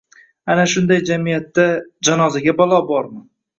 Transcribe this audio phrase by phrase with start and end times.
[0.53, 1.67] Ana shunday jamiyatda...
[2.11, 3.25] janozaga balo bormi?